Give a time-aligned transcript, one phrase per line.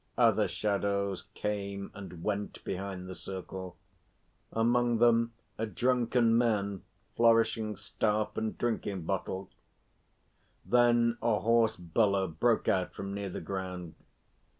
[0.17, 3.77] Other shadows came and went behind the circle,
[4.51, 6.81] among them a drunken Man
[7.15, 9.51] flourishing staff and drinking bottle.
[10.65, 13.93] Then a hoarse bellow broke out from near the ground.